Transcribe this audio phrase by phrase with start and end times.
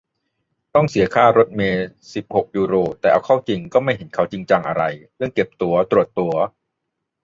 [0.75, 4.83] ต้องเสียค่ารถเมล์ สิบหก ยูโร แต่เอาเข้าจริงก็ไม่เห็นเขาจริงจังอะไร
[5.17, 6.35] เรื่องเก็บตั๋ว ตรวจตั๋ว